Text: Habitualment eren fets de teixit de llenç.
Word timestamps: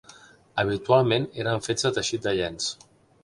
Habitualment 0.61 1.27
eren 1.43 1.63
fets 1.67 1.87
de 1.87 1.93
teixit 1.99 2.25
de 2.29 2.33
llenç. 2.39 2.71